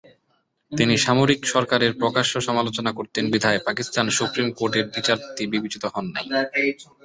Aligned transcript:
তিনি 0.71 0.93
সামরিক 0.97 1.41
সরকারের 1.45 1.91
প্রকাশ্য 1.99 2.33
সমালোচনা 2.41 2.91
করতেন 2.93 3.23
বিধায় 3.33 3.59
পাকিস্তান 3.67 4.05
সুপ্রীম 4.09 4.47
কোর্টের 4.51 4.85
বিচারপতি 4.93 5.43
বিবেচিত 5.53 5.83
হন 5.93 6.05
নাই। 6.13 6.25